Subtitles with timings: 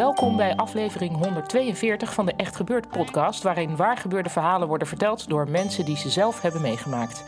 [0.00, 5.50] Welkom bij aflevering 142 van de Echt Gebeurd podcast, waarin waargebeurde verhalen worden verteld door
[5.50, 7.24] mensen die ze zelf hebben meegemaakt.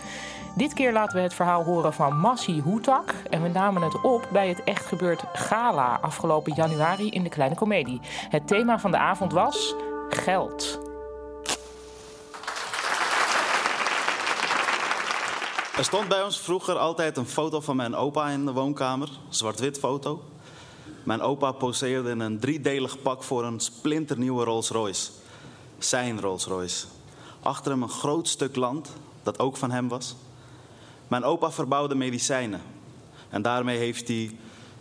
[0.56, 4.28] Dit keer laten we het verhaal horen van Massi Hoetak en we namen het op
[4.32, 8.00] bij het Echt Gebeurd Gala afgelopen januari in de Kleine Comedie.
[8.28, 9.74] Het thema van de avond was
[10.08, 10.80] geld.
[15.76, 19.78] Er stond bij ons vroeger altijd een foto van mijn opa in de woonkamer, zwart-wit
[19.78, 20.22] foto.
[21.02, 25.10] Mijn opa poseerde in een driedelig pak voor een splinternieuwe Rolls Royce.
[25.78, 26.86] Zijn Rolls Royce.
[27.42, 28.90] Achter hem een groot stuk land,
[29.22, 30.14] dat ook van hem was.
[31.08, 32.60] Mijn opa verbouwde medicijnen.
[33.28, 34.36] En daarmee heeft hij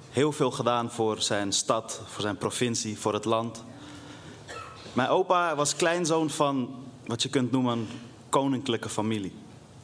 [0.09, 3.63] heel veel gedaan voor zijn stad, voor zijn provincie, voor het land.
[4.93, 7.87] Mijn opa was kleinzoon van wat je kunt noemen een
[8.29, 9.33] koninklijke familie.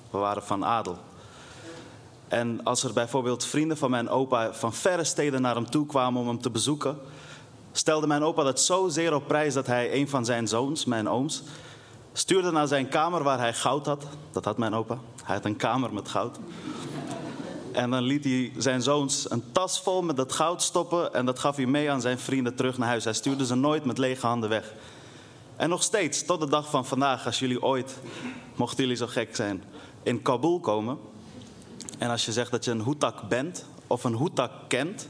[0.10, 0.98] We waren van adel.
[2.28, 6.22] En als er bijvoorbeeld vrienden van mijn opa van verre steden naar hem toe kwamen
[6.22, 6.98] om hem te bezoeken,
[7.72, 11.44] stelde mijn opa dat zozeer op prijs dat hij een van zijn zoons, mijn ooms,
[12.14, 14.08] stuurde naar zijn kamer waar hij goud had.
[14.32, 14.98] Dat had mijn opa.
[15.24, 16.38] Hij had een kamer met goud.
[17.72, 21.40] En dan liet hij zijn zoons een tas vol met dat goud stoppen en dat
[21.40, 23.04] gaf hij mee aan zijn vrienden terug naar huis.
[23.04, 24.74] Hij stuurde ze nooit met lege handen weg.
[25.56, 27.98] En nog steeds, tot de dag van vandaag, als jullie ooit,
[28.56, 29.64] mochten jullie zo gek zijn,
[30.04, 30.98] in Kabul komen.
[31.98, 35.10] En als je zegt dat je een Hoetak bent of een Hoetak kent,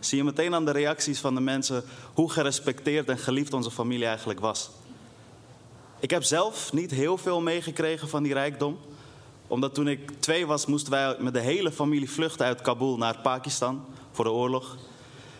[0.00, 4.06] zie je meteen aan de reacties van de mensen hoe gerespecteerd en geliefd onze familie
[4.06, 4.70] eigenlijk was.
[6.00, 8.78] Ik heb zelf niet heel veel meegekregen van die rijkdom.
[9.46, 13.18] Omdat toen ik twee was, moesten wij met de hele familie vluchten uit Kabul naar
[13.18, 14.76] Pakistan voor de oorlog.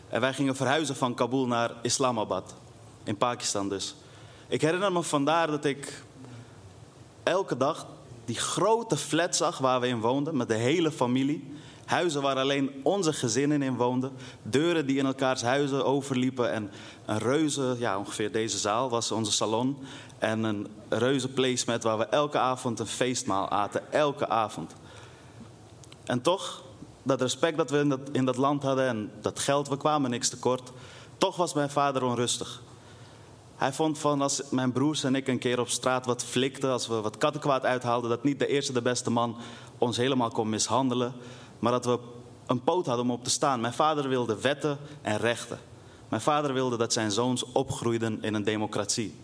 [0.09, 2.55] En wij gingen verhuizen van Kabul naar Islamabad,
[3.05, 3.95] in Pakistan dus.
[4.49, 6.03] Ik herinner me vandaar dat ik
[7.23, 7.87] elke dag
[8.25, 11.53] die grote flat zag waar we in woonden, met de hele familie.
[11.85, 14.13] Huizen waar alleen onze gezinnen in woonden.
[14.43, 16.53] Deuren die in elkaars huizen overliepen.
[16.53, 16.71] En
[17.05, 19.77] een reuze, ja ongeveer deze zaal was onze salon.
[20.19, 23.93] En een reuze placemat waar we elke avond een feestmaal aten.
[23.93, 24.75] Elke avond.
[26.05, 26.63] En toch,
[27.03, 30.11] dat respect dat we in dat, in dat land hadden en dat geld, we kwamen
[30.11, 30.73] niks tekort.
[31.19, 32.63] Toch was mijn vader onrustig.
[33.65, 36.87] Hij vond van als mijn broers en ik een keer op straat wat flikten, als
[36.87, 39.37] we wat kattenkwaad uithaalden, dat niet de eerste de beste man
[39.79, 41.13] ons helemaal kon mishandelen,
[41.59, 41.99] maar dat we
[42.47, 43.61] een poot hadden om op te staan.
[43.61, 45.59] Mijn vader wilde wetten en rechten.
[46.09, 49.15] Mijn vader wilde dat zijn zoons opgroeiden in een democratie.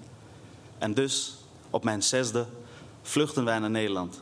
[0.78, 1.34] En dus,
[1.70, 2.46] op mijn zesde,
[3.02, 4.20] vluchten wij naar Nederland.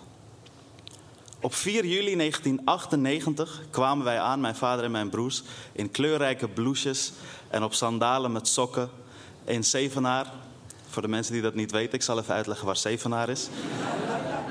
[1.41, 5.43] Op 4 juli 1998 kwamen wij aan, mijn vader en mijn broers,
[5.73, 7.13] in kleurrijke blouses
[7.49, 8.91] en op sandalen met sokken
[9.49, 10.27] in Zevenaar.
[10.89, 13.49] Voor de mensen die dat niet weten, ik zal even uitleggen waar Zevenaar is.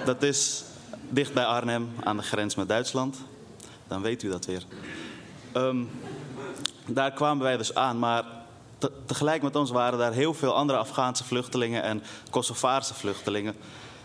[0.05, 0.63] Dat is
[1.09, 3.17] dicht bij Arnhem aan de grens met Duitsland.
[3.87, 4.63] Dan weet u dat weer.
[5.51, 5.77] Ehm,
[6.85, 8.23] daar kwamen wij dus aan, maar
[8.77, 13.55] te- tegelijk met ons waren daar heel veel andere Afghaanse vluchtelingen en Kosovaarse vluchtelingen.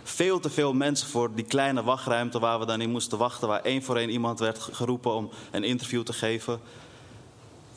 [0.03, 3.63] Veel te veel mensen voor die kleine wachtruimte waar we dan in moesten wachten, waar
[3.63, 6.61] één voor één iemand werd geroepen om een interview te geven.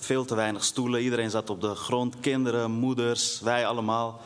[0.05, 4.21] Veel te weinig stoelen, iedereen zat op de grond, kinderen, moeders, wij allemaal.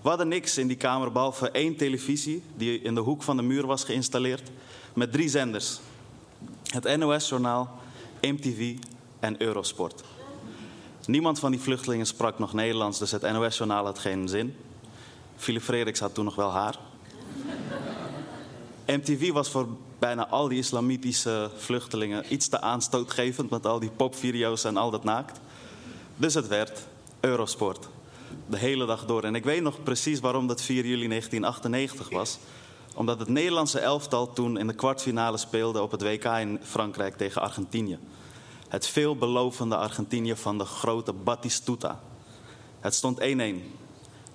[0.00, 3.42] We hadden niks in die kamer behalve één televisie die in de hoek van de
[3.42, 4.50] muur was geïnstalleerd
[4.94, 5.80] met drie zenders.
[6.64, 7.80] Het NOS-journaal,
[8.20, 8.74] MTV
[9.20, 10.02] en Eurosport.
[11.06, 14.56] Niemand van die vluchtelingen sprak nog Nederlands, dus het NOS-journaal had geen zin.
[15.36, 16.78] Philip Frederiks had toen nog wel haar.
[18.86, 19.66] MTV was voor
[20.02, 25.04] bijna al die islamitische vluchtelingen iets te aanstootgevend met al die popvideo's en al dat
[25.04, 25.40] naakt.
[26.16, 26.86] Dus het werd
[27.20, 27.88] Eurosport.
[28.46, 29.24] De hele dag door.
[29.24, 32.38] En ik weet nog precies waarom dat 4 juli 1998 was.
[32.94, 37.42] Omdat het Nederlandse elftal toen in de kwartfinale speelde op het WK in Frankrijk tegen
[37.42, 37.98] Argentinië.
[38.68, 42.00] Het veelbelovende Argentinië van de grote Batistuta.
[42.80, 43.24] Het stond 1-1.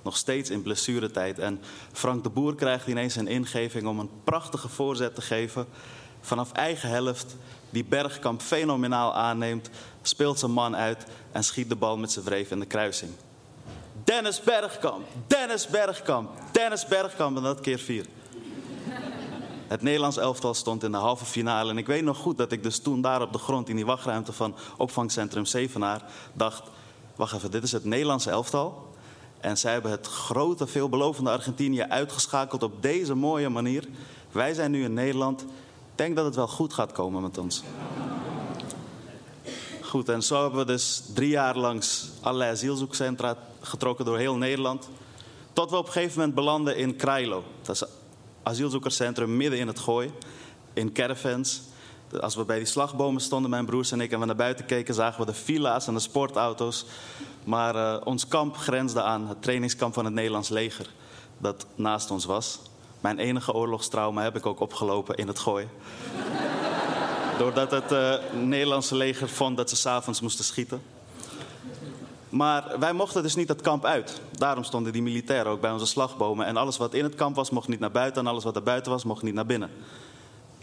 [0.07, 1.39] Nog steeds in blessuretijd.
[1.39, 1.59] En
[1.92, 5.68] Frank de Boer krijgt ineens een ingeving om een prachtige voorzet te geven.
[6.21, 7.36] Vanaf eigen helft,
[7.69, 9.69] die Bergkamp fenomenaal aanneemt,
[10.01, 13.12] speelt zijn man uit en schiet de bal met zijn wreef in de kruising.
[14.04, 18.06] Dennis Bergkamp, Dennis Bergkamp, Dennis Bergkamp en dat keer vier.
[19.68, 21.69] Het Nederlands elftal stond in de halve finale.
[21.69, 23.86] En ik weet nog goed dat ik dus toen daar op de grond in die
[23.86, 26.01] wachtruimte van opvangcentrum Zevenaar
[26.33, 26.63] dacht:
[27.15, 28.87] wacht even, dit is het Nederlandse elftal.
[29.39, 33.88] En zij hebben het grote, veelbelovende Argentinië uitgeschakeld op deze mooie manier.
[34.31, 35.42] Wij zijn nu in Nederland.
[35.42, 35.48] Ik
[35.95, 37.63] denk dat het wel goed gaat komen met ons.
[39.81, 44.89] Goed, en zo hebben we dus drie jaar langs allerlei asielzoekcentra getrokken door heel Nederland.
[45.54, 47.44] Tot we op een gegeven moment belanden in Krailo.
[47.62, 47.84] Dat is
[48.44, 50.12] asielzoekerscentrum midden in het gooi.
[50.74, 51.62] In caravans.
[52.19, 54.94] Als we bij die slagbomen stonden, mijn broers en ik, en we naar buiten keken,
[54.94, 56.86] zagen we de villa's en de sportauto's.
[57.47, 60.89] Maar uh, ons kamp grensde aan het trainingskamp van het Nederlands leger,
[61.38, 62.59] dat naast ons was.
[62.99, 65.67] Mijn enige oorlogstrauma heb ik ook opgelopen in het gooi.
[67.39, 70.81] Doordat het uh, Nederlandse leger vond dat ze s'avonds moesten schieten.
[72.29, 74.21] Maar wij mochten dus niet het kamp uit.
[74.31, 76.45] Daarom stonden die militairen ook bij onze slagbomen.
[76.45, 78.21] En alles wat in het kamp was, mocht niet naar buiten.
[78.21, 79.69] En alles wat er buiten was, mocht niet naar binnen.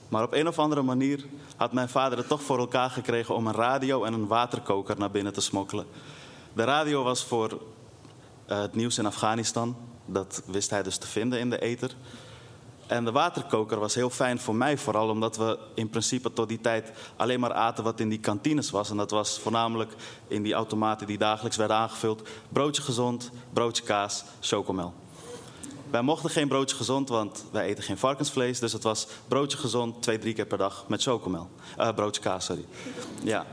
[0.09, 1.25] Maar op een of andere manier
[1.57, 5.11] had mijn vader het toch voor elkaar gekregen om een radio en een waterkoker naar
[5.11, 5.87] binnen te smokkelen.
[6.55, 9.77] De radio was voor uh, het nieuws in Afghanistan.
[10.07, 11.97] Dat wist hij dus te vinden in de ether.
[12.87, 16.61] En de waterkoker was heel fijn voor mij, vooral omdat we in principe tot die
[16.61, 18.91] tijd alleen maar aten wat in die kantines was.
[18.91, 19.93] En dat was voornamelijk
[20.29, 24.95] in die automaten die dagelijks werden aangevuld: broodje gezond, broodje kaas, chocomel.
[25.91, 28.59] Wij mochten geen broodje gezond, want wij eten geen varkensvlees.
[28.59, 31.49] Dus het was broodje gezond twee, drie keer per dag met chocomel.
[31.79, 32.65] Uh, broodje kaas, sorry.
[33.23, 33.47] Ja.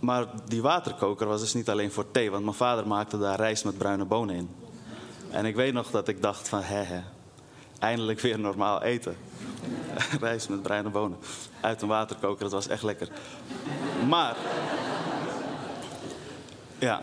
[0.00, 3.64] Maar die waterkoker was dus niet alleen voor thee, want mijn vader maakte daar rijst
[3.64, 4.50] met bruine bonen in.
[5.30, 7.00] En ik weet nog dat ik dacht van, hè hè,
[7.78, 9.16] eindelijk weer normaal eten.
[10.20, 11.18] rijst met bruine bonen
[11.60, 13.08] uit een waterkoker, dat was echt lekker.
[14.08, 14.36] Maar,
[16.78, 17.02] ja.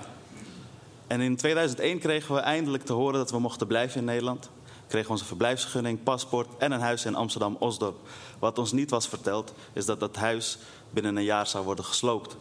[1.07, 4.49] En in 2001 kregen we eindelijk te horen dat we mochten blijven in Nederland.
[4.63, 7.97] We kregen onze verblijfsvergunning, paspoort en een huis in Amsterdam-Osdorp.
[8.39, 10.57] Wat ons niet was verteld, is dat dat huis
[10.89, 12.37] binnen een jaar zou worden gesloopt.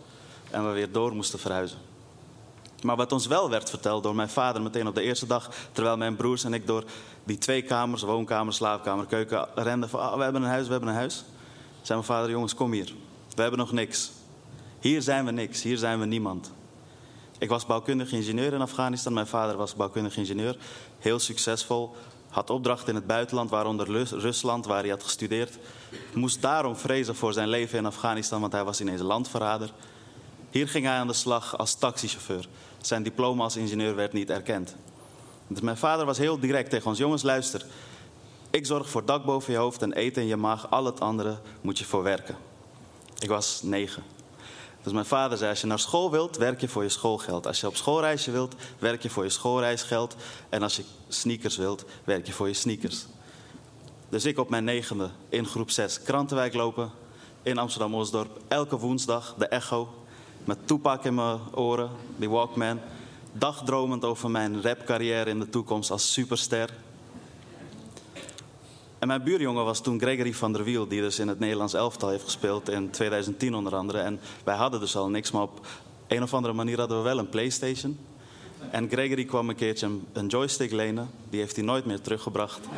[0.50, 1.78] En we weer door moesten verhuizen.
[2.82, 5.96] Maar wat ons wel werd verteld door mijn vader meteen op de eerste dag, terwijl
[5.96, 6.84] mijn broers en ik door
[7.24, 10.94] die twee kamers, woonkamer, slaapkamer, keuken, renden oh, we hebben een huis, we hebben een
[10.94, 11.24] huis.
[11.82, 12.92] Zei mijn vader, jongens, kom hier.
[13.34, 14.10] We hebben nog niks.
[14.80, 16.52] Hier zijn we niks, hier zijn we niemand.
[17.38, 19.12] Ik was bouwkundig ingenieur in Afghanistan.
[19.12, 20.56] Mijn vader was bouwkundig ingenieur.
[20.98, 21.96] Heel succesvol.
[22.28, 25.58] Had opdrachten in het buitenland, waaronder Rusland, waar hij had gestudeerd.
[26.14, 29.70] Moest daarom vrezen voor zijn leven in Afghanistan, want hij was ineens landverrader.
[30.56, 32.48] Hier ging hij aan de slag als taxichauffeur.
[32.80, 34.76] Zijn diploma als ingenieur werd niet erkend.
[35.46, 37.66] Dus mijn vader was heel direct tegen ons: jongens, luister.
[38.50, 40.70] Ik zorg voor dak boven je hoofd en eten in je maag.
[40.70, 42.36] Al het andere moet je voor werken.
[43.18, 44.02] Ik was negen.
[44.82, 47.46] Dus mijn vader zei: Als je naar school wilt, werk je voor je schoolgeld.
[47.46, 50.16] Als je op schoolreisje wilt, werk je voor je schoolreisgeld.
[50.48, 53.06] En als je sneakers wilt, werk je voor je sneakers.
[54.08, 56.90] Dus ik op mijn negende in groep 6 Krantenwijk lopen.
[57.42, 58.40] In Amsterdam-Osdorp.
[58.48, 60.04] Elke woensdag de Echo.
[60.46, 62.80] Met toepak in mijn oren, die Walkman.
[63.32, 66.70] Dagdromend over mijn rapcarrière in de toekomst als superster.
[68.98, 72.08] En mijn buurjongen was toen Gregory van der Wiel, die dus in het Nederlands elftal
[72.08, 73.98] heeft gespeeld in 2010 onder andere.
[73.98, 75.66] En wij hadden dus al niks, maar op
[76.06, 77.98] een of andere manier hadden we wel een PlayStation.
[78.70, 82.60] En Gregory kwam een keertje een joystick lenen, die heeft hij nooit meer teruggebracht.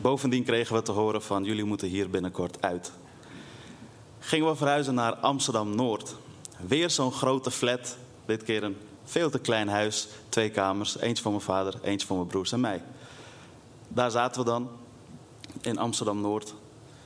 [0.00, 2.92] Bovendien kregen we te horen van jullie moeten hier binnenkort uit.
[4.28, 6.14] Gingen we verhuizen naar Amsterdam Noord.
[6.66, 11.30] Weer zo'n grote flat, dit keer een veel te klein huis, twee kamers, eentje voor
[11.30, 12.82] mijn vader, eentje voor mijn broers en mij.
[13.88, 14.68] Daar zaten we dan,
[15.60, 16.54] in Amsterdam-Noord.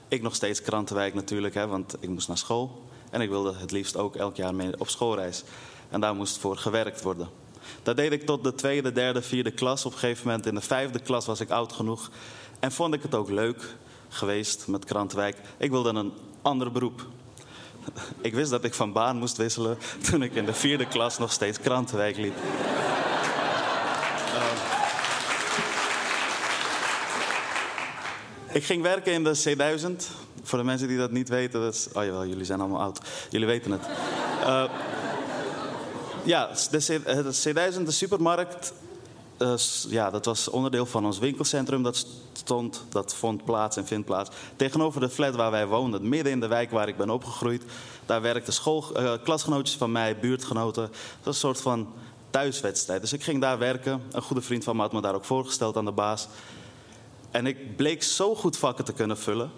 [0.08, 2.82] Ik nog steeds Krantenwijk natuurlijk, hè, want ik moest naar school.
[3.10, 5.42] En ik wilde het liefst ook elk jaar mee op schoolreis.
[5.88, 7.28] En daar moest voor gewerkt worden.
[7.82, 9.84] Dat deed ik tot de tweede, derde, vierde klas.
[9.84, 12.10] Op een gegeven moment in de vijfde klas was ik oud genoeg.
[12.58, 13.76] En vond ik het ook leuk
[14.08, 15.36] geweest met Krantenwijk.
[15.56, 17.06] Ik wilde een ander beroep.
[18.20, 19.78] Ik wist dat ik van baan moest wisselen
[20.10, 22.36] toen ik in de vierde klas nog steeds Krantenwijk liep.
[24.34, 24.42] Uh,
[28.52, 30.20] ik ging werken in de C1000.
[30.42, 31.88] Voor de mensen die dat niet weten, dat is...
[31.92, 33.00] Oh jawel, jullie zijn allemaal oud.
[33.30, 33.86] Jullie weten het.
[34.40, 34.64] Uh,
[36.24, 38.72] ja, de, C, de C1000, de supermarkt
[39.36, 39.54] eh,
[39.88, 41.82] ja, dat was onderdeel van ons winkelcentrum.
[41.82, 44.30] Dat stond, dat vond plaats en vindt plaats.
[44.56, 47.62] Tegenover de flat waar wij woonden, midden in de wijk waar ik ben opgegroeid.
[48.06, 50.82] Daar werkten school, eh, klasgenootjes van mij, buurtgenoten.
[50.82, 51.88] Het was een soort van
[52.30, 53.00] thuiswedstrijd.
[53.00, 54.02] Dus ik ging daar werken.
[54.10, 56.28] Een goede vriend van me had me daar ook voorgesteld aan de baas.
[57.30, 59.50] En ik bleek zo goed vakken te kunnen vullen...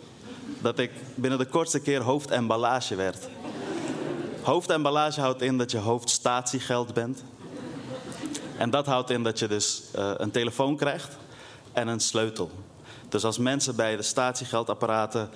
[0.60, 3.28] dat ik binnen de kortste keer hoofdemballage werd.
[4.42, 7.24] Hoofdemballage houdt in dat je hoofdstatiegeld bent.
[8.56, 11.16] En dat houdt in dat je dus eh, een telefoon krijgt
[11.72, 12.50] en een sleutel.
[13.08, 15.30] Dus als mensen bij de statiegeldapparaten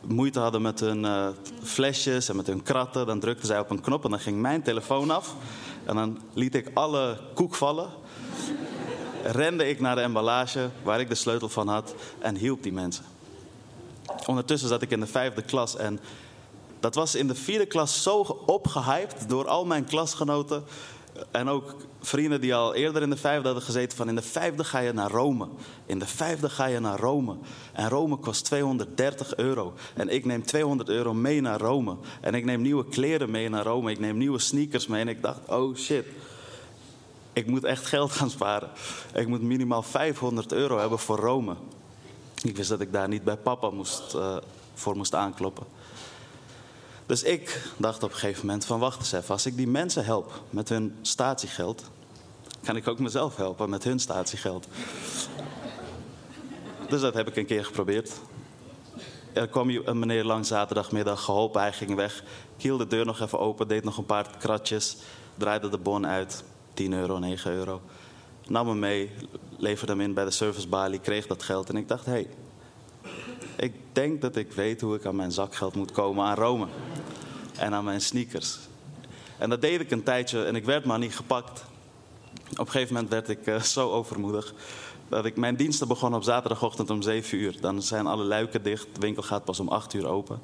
[0.00, 1.28] moeite hadden met hun eh,
[1.62, 4.62] flesjes en met hun kratten, dan drukten zij op een knop en dan ging mijn
[4.62, 5.34] telefoon af.
[5.84, 7.90] En dan liet ik alle koek vallen.
[9.24, 13.04] Rende ik naar de emballage waar ik de sleutel van had en hielp die mensen.
[14.26, 16.00] Ondertussen zat ik in de vijfde klas en
[16.80, 20.64] dat was in de vierde klas zo opgehyped door al mijn klasgenoten.
[21.30, 23.96] En ook vrienden die al eerder in de vijfde hadden gezeten.
[23.96, 25.48] Van in de vijfde ga je naar Rome.
[25.86, 27.36] In de vijfde ga je naar Rome.
[27.72, 29.74] En Rome kost 230 euro.
[29.94, 31.96] En ik neem 200 euro mee naar Rome.
[32.20, 33.90] En ik neem nieuwe kleren mee naar Rome.
[33.90, 35.00] Ik neem nieuwe sneakers mee.
[35.00, 36.06] En ik dacht, oh shit.
[37.32, 38.70] Ik moet echt geld gaan sparen.
[39.14, 41.54] Ik moet minimaal 500 euro hebben voor Rome.
[42.42, 44.36] Ik wist dat ik daar niet bij papa moest, eh,
[44.74, 45.66] voor moest aankloppen.
[47.12, 49.28] Dus ik dacht op een gegeven moment van wacht eens even.
[49.28, 51.82] Als ik die mensen help met hun statiegeld...
[52.62, 54.66] kan ik ook mezelf helpen met hun statiegeld.
[56.88, 58.10] Dus dat heb ik een keer geprobeerd.
[59.32, 62.24] Er kwam een meneer langs zaterdagmiddag, geholpen, hij ging weg.
[62.56, 64.96] Ik hield de deur nog even open, deed nog een paar kratjes.
[65.36, 67.80] Draaide de bon uit, 10 euro, 9 euro.
[68.46, 69.10] Nam hem mee,
[69.56, 71.68] leverde hem in bij de servicebalie, kreeg dat geld.
[71.68, 72.28] En ik dacht, hé, hey,
[73.56, 76.66] ik denk dat ik weet hoe ik aan mijn zakgeld moet komen aan Rome.
[77.56, 78.58] En aan mijn sneakers.
[79.38, 81.64] En dat deed ik een tijdje en ik werd maar niet gepakt.
[82.50, 84.54] Op een gegeven moment werd ik eh, zo overmoedig.
[85.08, 87.60] Dat ik mijn diensten begon op zaterdagochtend om 7 uur.
[87.60, 90.40] Dan zijn alle luiken dicht, de winkel gaat pas om 8 uur open.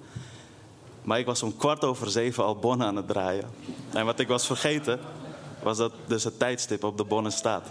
[1.03, 3.51] Maar ik was om kwart over zeven al bonnen aan het draaien.
[3.93, 5.01] En wat ik was vergeten,
[5.63, 7.67] was dat dus het tijdstip op de bonnen staat.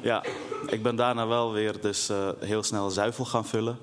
[0.00, 0.24] Ja,
[0.66, 3.78] ik ben daarna wel weer dus eh, heel snel zuivel gaan vullen.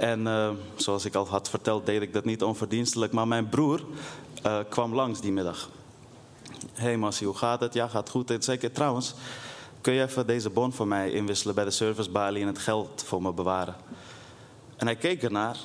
[0.00, 3.12] En eh, zoals ik al had verteld, deed ik dat niet onverdienstelijk.
[3.12, 3.84] Maar mijn broer
[4.42, 5.70] eh, kwam langs die middag.
[6.72, 7.74] Hé hey Massie, hoe gaat het?
[7.74, 8.36] Ja, gaat goed.
[8.38, 9.14] Zeker trouwens,
[9.80, 13.22] kun je even deze bon voor mij inwisselen bij de servicebalie en het geld voor
[13.22, 13.74] me bewaren?
[14.76, 15.56] En hij keek ernaar.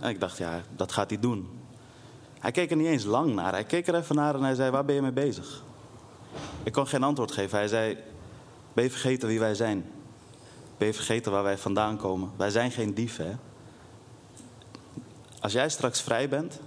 [0.00, 1.48] En ik dacht, ja, dat gaat hij doen.
[2.38, 3.52] Hij keek er niet eens lang naar.
[3.52, 5.62] Hij keek er even naar en hij zei, waar ben je mee bezig?
[6.62, 7.58] Ik kon geen antwoord geven.
[7.58, 7.98] Hij zei,
[8.72, 9.84] ben je vergeten wie wij zijn?
[10.78, 12.30] Ben je vergeten waar wij vandaan komen?
[12.36, 13.34] Wij zijn geen dieven, hè?
[15.40, 16.60] Als jij straks vrij bent,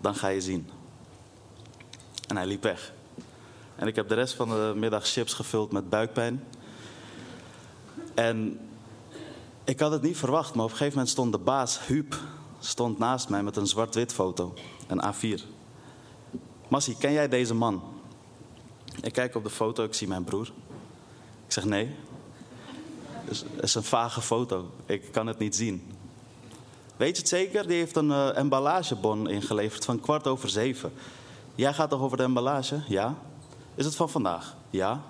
[0.00, 0.70] dan ga je zien.
[2.28, 2.92] En hij liep weg.
[3.76, 6.44] En ik heb de rest van de middag chips gevuld met buikpijn.
[8.14, 8.60] En
[9.64, 12.14] ik had het niet verwacht, maar op een gegeven moment stond de baas, Huub,
[12.58, 14.54] stond naast mij met een zwart-wit foto,
[14.86, 15.42] een A4.
[16.68, 17.82] Massie, ken jij deze man?
[19.00, 20.52] Ik kijk op de foto, ik zie mijn broer.
[21.46, 21.94] Ik zeg nee.
[23.24, 25.95] Het is een vage foto, ik kan het niet zien.
[26.96, 27.66] Weet je het zeker?
[27.66, 30.92] Die heeft een uh, emballagebon ingeleverd van kwart over zeven.
[31.54, 32.82] Jij gaat toch over de emballage?
[32.88, 33.14] Ja.
[33.74, 34.56] Is het van vandaag?
[34.70, 35.02] Ja.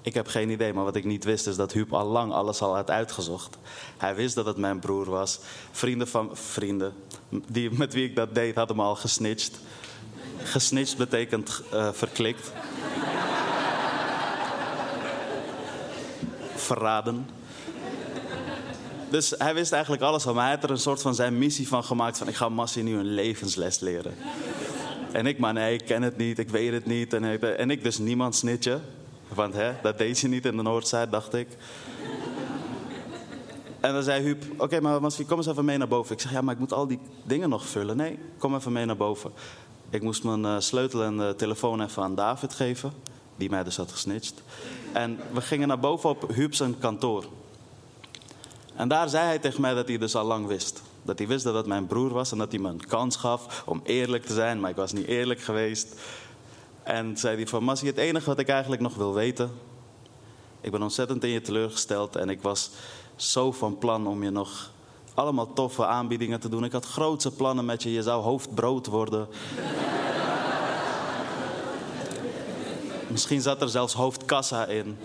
[0.00, 2.62] Ik heb geen idee, maar wat ik niet wist is dat Huub al lang alles
[2.62, 3.56] al had uitgezocht.
[3.96, 5.38] Hij wist dat het mijn broer was.
[5.70, 6.92] Vrienden van vrienden,
[7.28, 9.60] die, met wie ik dat deed, hadden me al gesnitcht.
[10.42, 12.52] Gesnitcht betekent uh, verklikt.
[16.54, 17.28] Verraden.
[19.08, 20.44] Dus hij wist eigenlijk alles van mij.
[20.44, 22.98] Hij had er een soort van zijn missie van gemaakt: van ik ga Massie nu
[22.98, 24.14] een levensles leren.
[25.12, 27.12] En ik, maar nee, ik ken het niet, ik weet het niet.
[27.12, 28.82] En ik, en ik dus niemand snitchen.
[29.34, 31.48] Want hè, dat deed je niet in de Noordzijde, dacht ik.
[33.80, 36.14] En dan zei Huub, oké, maar Massie, kom eens even mee naar boven.
[36.14, 37.96] Ik zeg, ja, maar ik moet al die dingen nog vullen.
[37.96, 39.32] Nee, kom even mee naar boven.
[39.90, 42.92] Ik moest mijn uh, sleutel en uh, telefoon even aan David geven.
[43.36, 44.42] Die mij dus had gesnitcht.
[44.92, 47.24] En we gingen naar boven op Huub zijn kantoor.
[48.76, 50.82] En daar zei hij tegen mij dat hij dus al lang wist.
[51.02, 53.62] Dat hij wist dat het mijn broer was en dat hij me een kans gaf
[53.66, 54.60] om eerlijk te zijn.
[54.60, 55.94] Maar ik was niet eerlijk geweest.
[56.82, 59.50] En zei hij van, Massie, het enige wat ik eigenlijk nog wil weten...
[60.60, 62.70] Ik ben ontzettend in je teleurgesteld en ik was
[63.16, 64.70] zo van plan om je nog
[65.14, 66.64] allemaal toffe aanbiedingen te doen.
[66.64, 67.92] Ik had grootse plannen met je.
[67.92, 69.28] Je zou hoofdbrood worden.
[73.12, 74.98] Misschien zat er zelfs hoofdkassa in.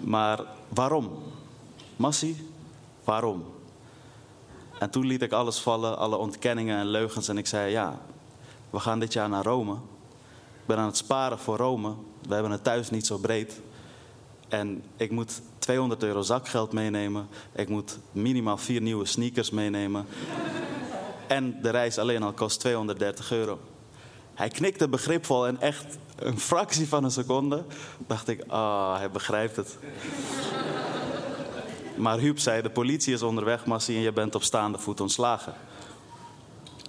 [0.00, 1.10] Maar waarom?
[1.96, 2.53] Massie,
[3.04, 3.44] waarom?
[4.78, 7.28] En toen liet ik alles vallen, alle ontkenningen en leugens.
[7.28, 7.98] En ik zei, ja,
[8.70, 9.72] we gaan dit jaar naar Rome.
[10.60, 11.94] Ik ben aan het sparen voor Rome.
[12.28, 13.60] We hebben het thuis niet zo breed.
[14.48, 17.28] En ik moet 200 euro zakgeld meenemen.
[17.52, 20.06] Ik moet minimaal vier nieuwe sneakers meenemen.
[21.26, 23.58] En de reis alleen al kost 230 euro.
[24.34, 27.64] Hij knikte begripvol en echt een fractie van een seconde
[28.06, 29.78] dacht ik, ah, hij begrijpt het.
[31.94, 35.54] Maar Huub zei, de politie is onderweg, Massie, en je bent op staande voet ontslagen.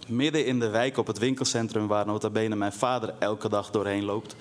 [0.08, 4.04] Midden in de wijk op het winkelcentrum waar nota bene mijn vader elke dag doorheen
[4.04, 4.36] loopt,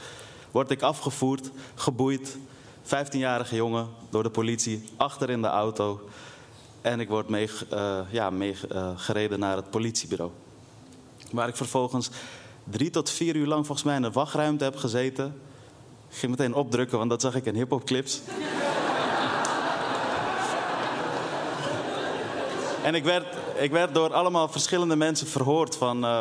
[0.50, 2.37] word ik afgevoerd, geboeid,
[2.85, 6.09] 15-jarige jongen, door de politie, achter in de auto.
[6.80, 10.30] En ik word mee, uh, ja, mee uh, gereden naar het politiebureau.
[11.30, 12.11] Waar ik vervolgens
[12.64, 15.40] drie tot vier uur lang volgens mij in de wachtruimte heb gezeten.
[16.11, 17.87] Ik ging meteen opdrukken, want dat zag ik in hip-hop
[22.85, 23.26] en ik werd,
[23.59, 26.05] ik werd door allemaal verschillende mensen verhoord van.
[26.05, 26.21] Uh,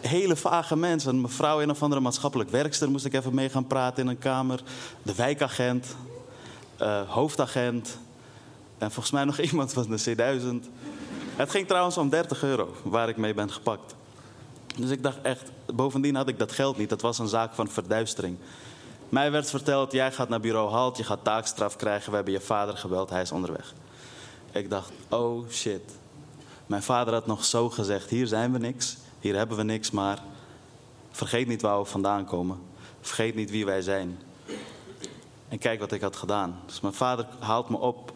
[0.00, 1.10] hele vage mensen.
[1.10, 4.18] Een mevrouw, een of andere maatschappelijk werkster, moest ik even mee gaan praten in een
[4.18, 4.60] kamer.
[5.02, 5.96] De wijkagent,
[6.82, 7.98] uh, hoofdagent.
[8.78, 10.68] En volgens mij nog iemand van de C1000.
[11.36, 13.94] Het ging trouwens om 30 euro waar ik mee ben gepakt.
[14.76, 16.88] Dus ik dacht echt, bovendien had ik dat geld niet.
[16.88, 18.36] Dat was een zaak van verduistering.
[19.08, 22.10] Mij werd verteld, jij gaat naar bureau Halt, je gaat taakstraf krijgen.
[22.10, 23.74] We hebben je vader gebeld, hij is onderweg.
[24.56, 25.82] Ik dacht, oh shit.
[26.66, 28.96] Mijn vader had nog zo gezegd, hier zijn we niks.
[29.20, 30.22] Hier hebben we niks, maar
[31.10, 32.58] vergeet niet waar we vandaan komen.
[33.00, 34.18] Vergeet niet wie wij zijn.
[35.48, 36.60] En kijk wat ik had gedaan.
[36.66, 38.12] Dus mijn vader haalt me op,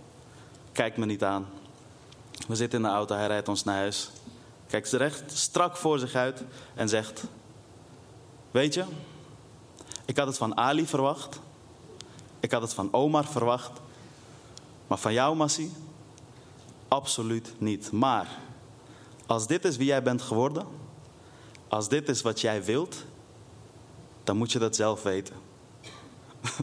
[0.72, 1.46] kijkt me niet aan.
[2.48, 4.10] We zitten in de auto, hij rijdt ons naar huis.
[4.66, 6.42] Kijkt recht strak voor zich uit
[6.74, 7.24] en zegt:
[8.50, 8.84] Weet je,
[10.04, 11.40] ik had het van Ali verwacht.
[12.40, 13.80] Ik had het van Omar verwacht.
[14.86, 15.72] Maar van jou, Massi,
[16.90, 17.92] absoluut niet.
[17.92, 18.28] Maar
[19.26, 20.66] als dit is wie jij bent geworden,
[21.68, 23.04] als dit is wat jij wilt,
[24.24, 25.34] dan moet je dat zelf weten.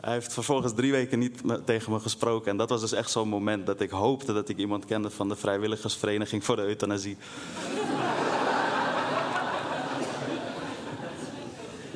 [0.00, 2.50] Hij heeft vervolgens drie weken niet tegen me gesproken.
[2.50, 5.28] En dat was dus echt zo'n moment dat ik hoopte dat ik iemand kende van
[5.28, 7.16] de vrijwilligersvereniging voor de euthanasie.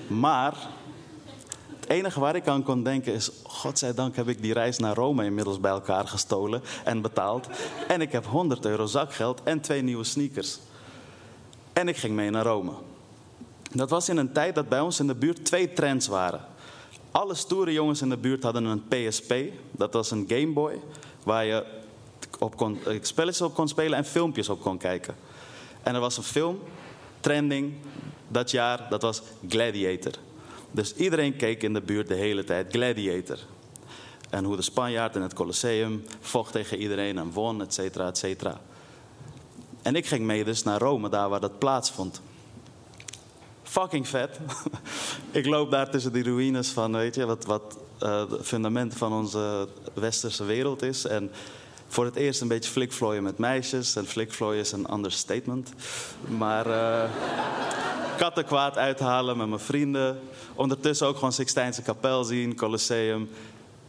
[0.24, 0.68] maar
[1.90, 5.60] enige waar ik aan kon denken is: Godzijdank heb ik die reis naar Rome inmiddels
[5.60, 7.48] bij elkaar gestolen en betaald.
[7.88, 10.58] En ik heb 100 euro zakgeld en twee nieuwe sneakers.
[11.72, 12.72] En ik ging mee naar Rome.
[13.72, 16.40] Dat was in een tijd dat bij ons in de buurt twee trends waren.
[17.10, 19.34] Alle stoere jongens in de buurt hadden een PSP.
[19.70, 20.80] Dat was een Game Boy.
[21.24, 21.64] Waar je
[22.40, 25.14] eh, spelletjes op kon spelen en filmpjes op kon kijken.
[25.82, 26.58] En er was een film,
[27.20, 27.72] trending,
[28.28, 30.12] dat jaar, dat was Gladiator.
[30.70, 33.38] Dus iedereen keek in de buurt de hele tijd Gladiator.
[34.30, 38.18] En hoe de Spanjaard in het Colosseum vocht tegen iedereen en won, et cetera, et
[38.18, 38.60] cetera.
[39.82, 42.20] En ik ging mee dus naar Rome, daar waar dat plaatsvond.
[43.62, 44.38] Fucking vet.
[45.30, 49.68] ik loop daar tussen die ruïnes van, weet je, wat, wat het fundament van onze
[49.94, 51.06] westerse wereld is.
[51.06, 51.30] En
[51.88, 53.96] voor het eerst een beetje flikvlooien met meisjes.
[53.96, 55.72] En flikvlooien is een understatement.
[56.38, 57.10] Maar uh,
[58.20, 60.20] katten kwaad uithalen met mijn vrienden.
[60.54, 63.30] Ondertussen ook gewoon Sixtijnse kapel zien, Colosseum.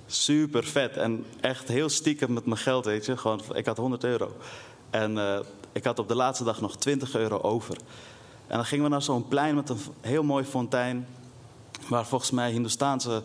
[0.06, 0.98] Super vet.
[0.98, 3.18] En echt heel stiekem met mijn geld, weet je.
[3.18, 4.36] Gewoon, ik had 100 euro.
[4.90, 5.40] En uh,
[5.72, 7.78] ik had op de laatste dag nog 20 euro over.
[8.48, 11.08] En dan gingen we naar zo'n plein met een heel mooi fontein.
[11.88, 13.24] Waar volgens mij Hindoestaanse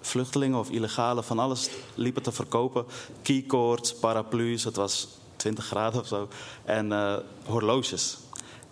[0.00, 2.84] vluchtelingen of illegale van alles liepen te verkopen.
[3.22, 6.28] Keycords, paraplu's, het was 20 graden of zo.
[6.64, 8.18] En uh, horloges.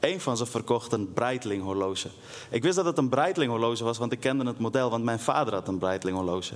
[0.03, 2.09] Eén van ze verkocht een Breitling horloge.
[2.51, 5.19] Ik wist dat het een Breitling horloge was, want ik kende het model, want mijn
[5.19, 6.55] vader had een Breitling horloge.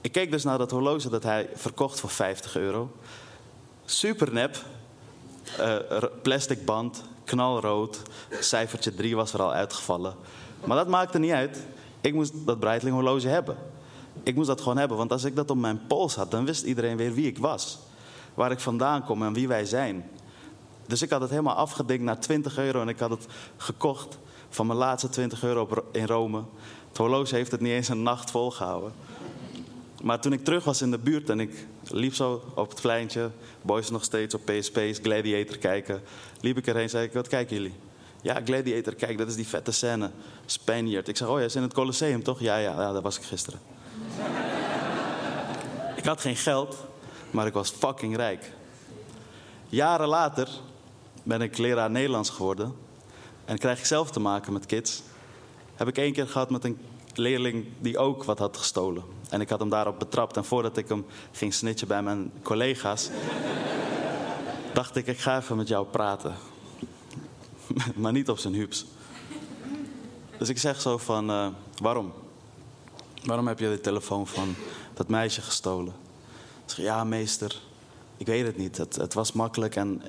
[0.00, 2.90] Ik keek dus naar dat horloge dat hij verkocht voor 50 euro.
[3.84, 4.56] Super nep.
[5.60, 5.76] Uh,
[6.22, 8.02] plastic band, knalrood.
[8.40, 10.14] Cijfertje 3 was er al uitgevallen.
[10.64, 11.66] Maar dat maakte niet uit.
[12.00, 13.56] Ik moest dat Breitling horloge hebben.
[14.22, 16.62] Ik moest dat gewoon hebben, want als ik dat op mijn pols had, dan wist
[16.62, 17.78] iedereen weer wie ik was.
[18.34, 20.10] Waar ik vandaan kom en wie wij zijn.
[20.88, 24.66] Dus ik had het helemaal afgedinkt naar 20 euro en ik had het gekocht van
[24.66, 26.42] mijn laatste 20 euro in Rome.
[26.88, 28.92] Het horloge heeft het niet eens een nacht volgehouden.
[30.02, 33.30] Maar toen ik terug was in de buurt en ik liep zo op het pleintje,
[33.62, 36.02] boys nog steeds op PSP's, Gladiator kijken,
[36.40, 37.74] liep ik erheen en zei ik, wat kijken jullie?
[38.22, 40.10] Ja, Gladiator, kijk, dat is die vette scène.
[40.46, 41.08] Spaniard.
[41.08, 42.40] Ik zeg, oh ja, is in het Colosseum toch?
[42.40, 43.60] Ja, ja, ja, daar was ik gisteren.
[45.96, 46.76] ik had geen geld,
[47.30, 48.52] maar ik was fucking rijk.
[49.68, 50.48] Jaren later
[51.28, 52.74] ben ik leraar Nederlands geworden
[53.44, 55.02] en krijg ik zelf te maken met kids.
[55.74, 56.78] Heb ik één keer gehad met een
[57.14, 59.02] leerling die ook wat had gestolen.
[59.28, 60.36] En ik had hem daarop betrapt.
[60.36, 63.10] En voordat ik hem ging snitchen bij mijn collega's,
[64.74, 66.34] dacht ik, ik ga even met jou praten.
[67.94, 68.86] maar niet op zijn hups.
[70.38, 71.48] Dus ik zeg zo van, eh,
[71.82, 72.12] waarom?
[73.24, 74.54] Waarom heb je de telefoon van
[74.94, 75.94] dat meisje gestolen?
[76.64, 77.60] Zeg, ja meester,
[78.16, 78.76] ik weet het niet.
[78.76, 80.02] Het, het was makkelijk en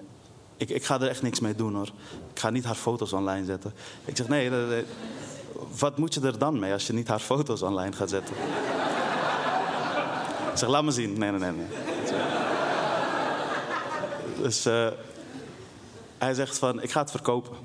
[0.60, 1.91] ik, ik ga er echt niks mee doen hoor.
[2.34, 3.74] Ik ga niet haar foto's online zetten.
[4.06, 4.52] Ik zeg, nee,
[5.80, 8.36] wat moet je er dan mee als je niet haar foto's online gaat zetten?
[10.52, 11.17] ik zeg, laat me zien.
[11.17, 11.65] Nee, nee, nee.
[14.41, 14.88] Dus eh,
[16.17, 17.58] hij zegt van, ik ga het verkopen.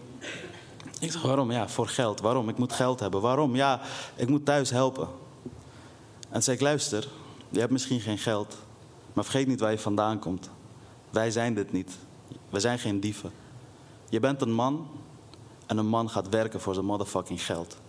[1.01, 1.53] Ik zeg, waarom?
[1.53, 2.21] Ja, voor geld.
[2.21, 2.49] Waarom?
[2.49, 3.21] Ik moet geld hebben.
[3.21, 3.57] Waarom?
[3.57, 3.81] Ja,
[4.15, 5.09] ik moet thuis helpen.
[6.31, 7.09] En zei ik, luister,
[7.49, 8.57] je hebt misschien geen geld,
[9.13, 10.51] maar vergeet niet waar je vandaan komt.
[11.11, 11.93] Wij zijn dit niet.
[12.55, 13.33] We zijn geen dieven.
[14.09, 14.89] Je bent een man
[15.67, 17.81] en een man gaat werken voor zijn motherfucking geld.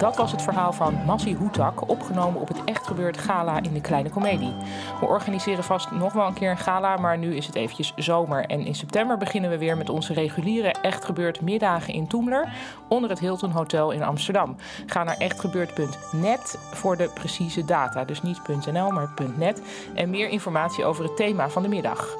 [0.00, 3.80] Dat was het verhaal van Massi Hoetak, opgenomen op het Echt Gebeurd Gala in de
[3.80, 4.54] Kleine Comedie.
[5.00, 8.46] We organiseren vast nog wel een keer een gala, maar nu is het eventjes zomer.
[8.46, 12.52] En in september beginnen we weer met onze reguliere Echt Gebeurd middagen in Toemler,
[12.88, 14.56] onder het Hilton Hotel in Amsterdam.
[14.86, 18.40] Ga naar echtgebeurd.net voor de precieze data, dus niet
[18.72, 19.62] .nl, maar .net.
[19.94, 22.16] En meer informatie over het thema van de middag.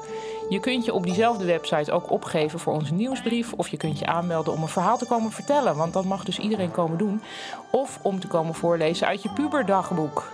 [0.51, 3.53] Je kunt je op diezelfde website ook opgeven voor onze nieuwsbrief.
[3.53, 5.75] Of je kunt je aanmelden om een verhaal te komen vertellen.
[5.75, 7.21] Want dat mag dus iedereen komen doen.
[7.69, 10.31] Of om te komen voorlezen uit je puberdagboek.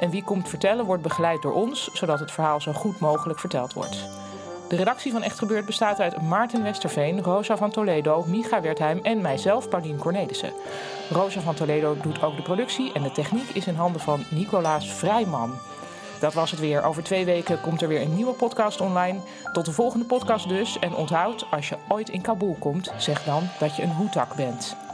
[0.00, 3.72] En wie komt vertellen wordt begeleid door ons, zodat het verhaal zo goed mogelijk verteld
[3.72, 4.08] wordt.
[4.68, 9.20] De redactie van Echt Gebeurd bestaat uit Maarten Westerveen, Rosa van Toledo, Micha Wertheim en
[9.20, 10.52] mijzelf, Paulien Cornelissen.
[11.10, 14.92] Rosa van Toledo doet ook de productie en de techniek is in handen van Nicolaas
[14.92, 15.58] Vrijman.
[16.20, 16.82] Dat was het weer.
[16.82, 19.20] Over twee weken komt er weer een nieuwe podcast online.
[19.52, 20.78] Tot de volgende podcast dus.
[20.78, 24.85] En onthoud, als je ooit in Kabul komt, zeg dan dat je een hoetak bent.